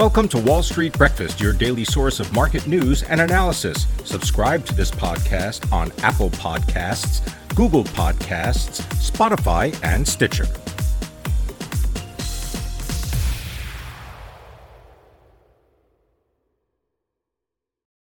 [0.00, 3.86] Welcome to Wall Street Breakfast, your daily source of market news and analysis.
[4.04, 7.20] Subscribe to this podcast on Apple Podcasts,
[7.54, 10.46] Google Podcasts, Spotify, and Stitcher.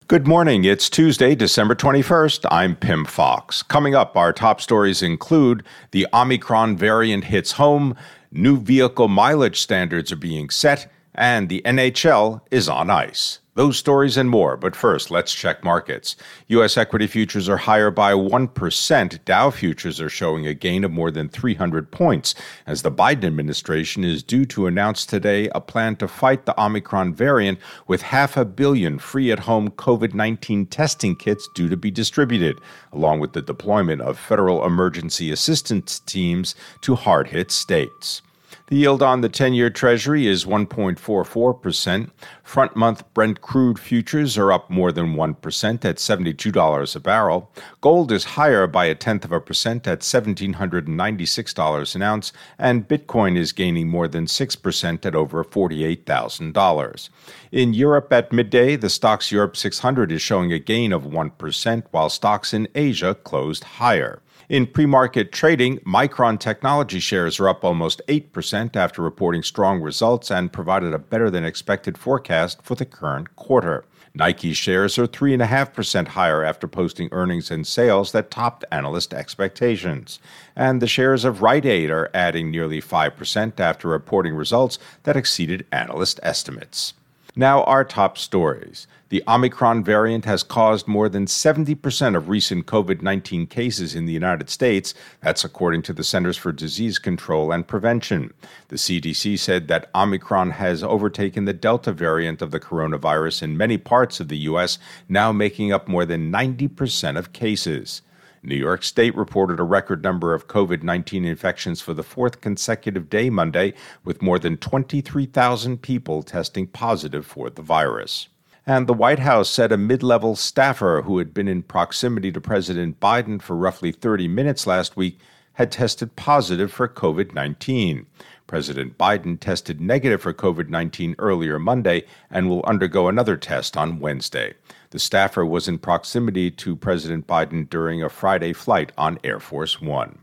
[0.07, 0.63] Good morning.
[0.65, 2.47] It's Tuesday, December 21st.
[2.49, 3.65] I'm Pim Fox.
[3.65, 7.97] Coming up, our top stories include the Omicron variant hits home,
[8.31, 10.89] new vehicle mileage standards are being set,
[11.19, 13.41] and the NHL is on ice.
[13.55, 16.15] Those stories and more, but first, let's check markets.
[16.47, 16.77] U.S.
[16.77, 19.25] equity futures are higher by 1%.
[19.25, 22.37] Dow futures are showing a gain of more than 300 points,
[22.69, 27.15] as the Biden administration is due to announce today a plan to fight the Omicron
[27.15, 31.91] variant with half a billion free at home COVID 19 testing kits due to be
[31.91, 32.61] distributed,
[32.93, 38.23] along with the deployment of federal emergency assistance teams to hard hit states.
[38.69, 42.11] The yield on the 10 year Treasury is 1.44%.
[42.43, 47.51] Front month Brent crude futures are up more than 1% at $72 a barrel.
[47.81, 53.39] Gold is higher by a tenth of a percent at $1,796 an ounce, and Bitcoin
[53.39, 57.09] is gaining more than 6% at over $48,000.
[57.51, 62.11] In Europe at midday, the Stoxx Europe 600 is showing a gain of 1%, while
[62.11, 64.21] stocks in Asia closed higher.
[64.49, 70.31] In pre market trading, Micron technology shares are up almost 8% after reporting strong results
[70.31, 73.85] and provided a better than expected forecast for the current quarter.
[74.15, 80.19] Nike shares are 3.5% higher after posting earnings and sales that topped analyst expectations.
[80.57, 85.67] And the shares of Rite Aid are adding nearly 5% after reporting results that exceeded
[85.71, 86.95] analyst estimates.
[87.39, 88.89] Now, our top stories.
[89.11, 94.13] The Omicron variant has caused more than 70% of recent COVID 19 cases in the
[94.13, 94.93] United States.
[95.23, 98.35] That's according to the Centers for Disease Control and Prevention.
[98.71, 103.79] The CDC said that Omicron has overtaken the Delta variant of the coronavirus in many
[103.79, 108.03] parts of the U.S., now making up more than 90% of cases.
[108.49, 113.11] New York State reported a record number of COVID 19 infections for the fourth consecutive
[113.11, 118.29] day Monday, with more than 23,000 people testing positive for the virus.
[118.67, 122.41] And the White House said a mid level staffer who had been in proximity to
[122.41, 125.19] President Biden for roughly 30 minutes last week
[125.59, 128.07] had tested positive for COVID 19.
[128.47, 133.99] President Biden tested negative for COVID 19 earlier Monday and will undergo another test on
[133.99, 134.55] Wednesday.
[134.91, 139.81] The staffer was in proximity to President Biden during a Friday flight on Air Force
[139.81, 140.21] One.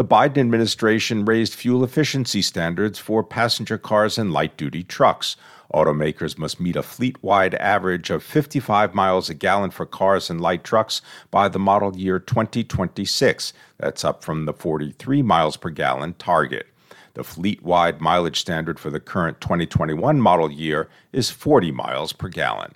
[0.00, 5.36] The Biden administration raised fuel efficiency standards for passenger cars and light duty trucks.
[5.74, 10.40] Automakers must meet a fleet wide average of 55 miles a gallon for cars and
[10.40, 13.52] light trucks by the model year 2026.
[13.76, 16.68] That's up from the 43 miles per gallon target.
[17.12, 22.28] The fleet wide mileage standard for the current 2021 model year is 40 miles per
[22.28, 22.72] gallon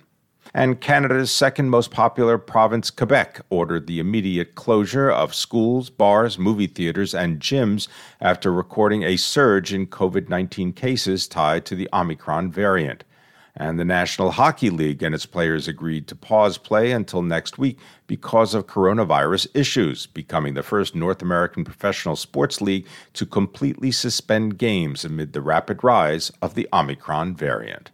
[0.55, 6.65] and Canada's second most popular province, Quebec, ordered the immediate closure of schools, bars, movie
[6.65, 7.89] theaters, and gyms
[8.21, 13.03] after recording a surge in COVID 19 cases tied to the Omicron variant.
[13.57, 17.77] And the National Hockey League and its players agreed to pause play until next week
[18.07, 24.57] because of coronavirus issues, becoming the first North American professional sports league to completely suspend
[24.57, 27.91] games amid the rapid rise of the Omicron variant.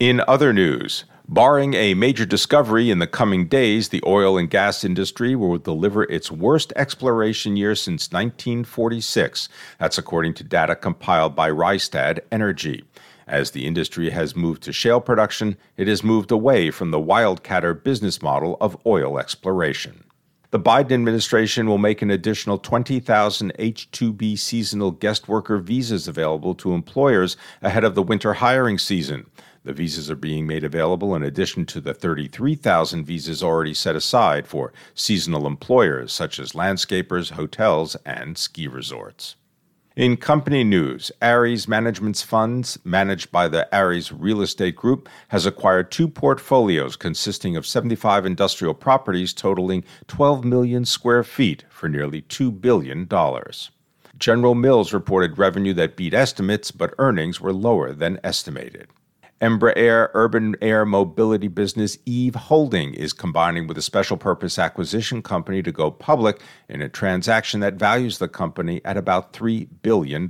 [0.00, 4.82] In other news, Barring a major discovery in the coming days, the oil and gas
[4.82, 9.50] industry will deliver its worst exploration year since 1946.
[9.78, 12.82] That's according to data compiled by Rystad Energy.
[13.26, 17.84] As the industry has moved to shale production, it has moved away from the wildcatter
[17.84, 20.04] business model of oil exploration.
[20.50, 26.54] The Biden administration will make an additional 20,000 H 2B seasonal guest worker visas available
[26.54, 29.26] to employers ahead of the winter hiring season.
[29.68, 34.46] The visas are being made available in addition to the 33,000 visas already set aside
[34.46, 39.36] for seasonal employers such as landscapers, hotels, and ski resorts.
[39.94, 45.90] In company news, Ares Management's funds, managed by the Ares Real Estate Group, has acquired
[45.90, 52.58] two portfolios consisting of 75 industrial properties totaling 12 million square feet for nearly $2
[52.58, 53.06] billion.
[54.16, 58.88] General Mills reported revenue that beat estimates, but earnings were lower than estimated.
[59.40, 65.62] Embraer urban air mobility business Eve Holding is combining with a special purpose acquisition company
[65.62, 70.28] to go public in a transaction that values the company at about $3 billion.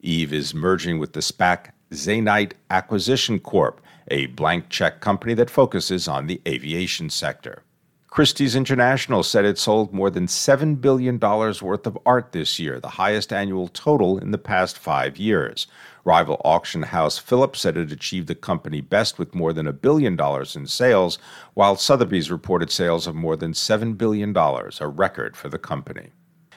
[0.00, 3.80] Eve is merging with the SPAC Zanite Acquisition Corp.,
[4.10, 7.62] a blank check company that focuses on the aviation sector.
[8.10, 12.88] Christie's International said it sold more than $7 billion worth of art this year, the
[12.88, 15.66] highest annual total in the past five years.
[16.04, 20.16] Rival auction house Phillips said it achieved the company best with more than a billion
[20.16, 21.18] dollars in sales,
[21.52, 26.10] while Sotheby's reported sales of more than $7 billion, a record for the company.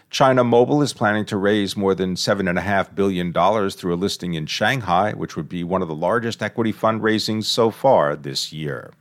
[0.09, 3.33] China Mobile is planning to raise more than $7.5 billion
[3.71, 7.71] through a listing in Shanghai, which would be one of the largest equity fundraisings so
[7.71, 8.91] far this year.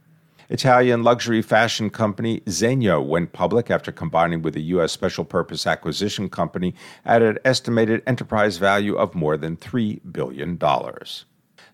[0.50, 4.91] Italian luxury fashion company Zegna went public after combining with a U.S.
[4.91, 6.75] special purpose acquisition company
[7.05, 10.58] at an estimated enterprise value of more than $3 billion.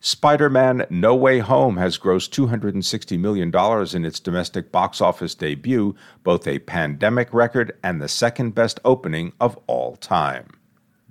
[0.00, 3.50] Spider Man No Way Home has grossed $260 million
[3.96, 9.32] in its domestic box office debut, both a pandemic record and the second best opening
[9.40, 10.50] of all time.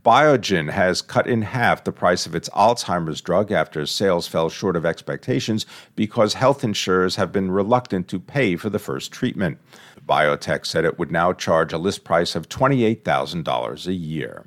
[0.05, 4.75] Biogen has cut in half the price of its Alzheimer's drug after sales fell short
[4.75, 5.65] of expectations
[5.95, 9.57] because health insurers have been reluctant to pay for the first treatment.
[10.07, 14.45] Biogen said it would now charge a list price of $28,000 a year.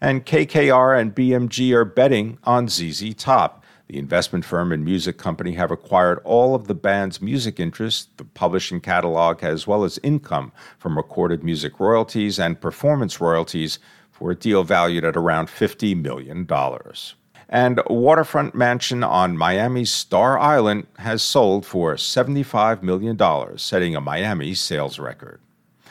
[0.00, 3.64] And KKR and BMG are betting on ZZ Top.
[3.86, 8.24] The investment firm and music company have acquired all of the band's music interests, the
[8.24, 13.78] publishing catalog, as well as income from recorded music royalties and performance royalties
[14.18, 16.46] for a deal valued at around $50 million.
[17.48, 23.18] And waterfront mansion on Miami's Star Island has sold for $75 million,
[23.56, 25.40] setting a Miami sales record.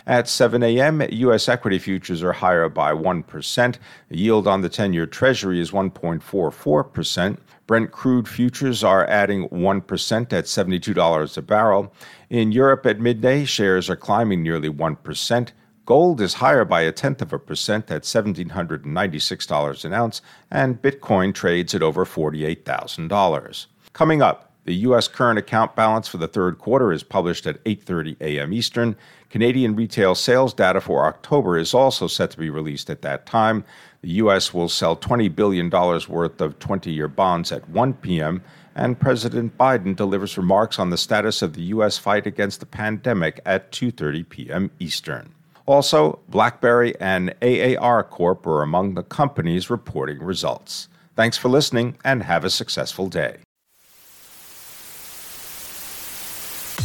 [0.06, 1.50] At 7 a.m., U.S.
[1.50, 3.76] equity futures are higher by 1%.
[4.08, 7.38] The yield on the 10 year Treasury is 1.44%.
[7.66, 11.94] Brent crude futures are adding 1% at $72 a barrel.
[12.30, 15.52] In Europe at midday, shares are climbing nearly 1%.
[15.88, 21.34] Gold is higher by a tenth of a percent at $1,796 an ounce, and Bitcoin
[21.34, 23.66] trades at over $48,000.
[23.94, 25.08] Coming up, the U.S.
[25.08, 28.52] current account balance for the third quarter is published at 8:30 a.m.
[28.52, 28.98] Eastern.
[29.30, 33.64] Canadian retail sales data for October is also set to be released at that time.
[34.02, 34.54] The U.S.
[34.54, 38.44] will sell $20 billion worth of 20-year bonds at 1 p.m.
[38.76, 41.98] And President Biden delivers remarks on the status of the U.S.
[41.98, 44.70] fight against the pandemic at 2:30 p.m.
[44.80, 45.34] Eastern.
[45.68, 50.88] Also, BlackBerry and AAR Corp are among the companies reporting results.
[51.16, 53.38] Thanks for listening and have a successful day.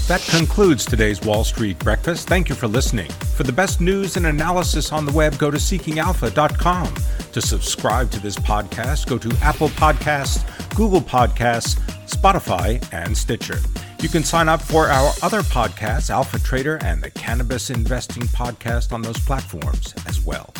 [0.08, 2.28] That concludes today's Wall Street Breakfast.
[2.28, 3.08] Thank you for listening.
[3.36, 6.94] For the best news and analysis on the web, go to seekingalpha.com.
[7.32, 10.44] To subscribe to this podcast, go to Apple Podcasts,
[10.74, 13.60] Google Podcasts, Spotify, and Stitcher.
[14.02, 18.92] You can sign up for our other podcasts, Alpha Trader and the Cannabis Investing Podcast,
[18.92, 20.52] on those platforms as well.